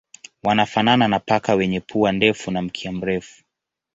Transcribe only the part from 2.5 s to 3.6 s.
na mkia mrefu.